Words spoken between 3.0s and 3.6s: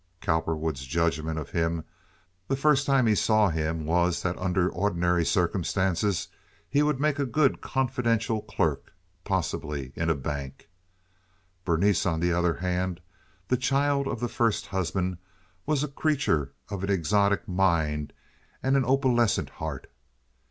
he saw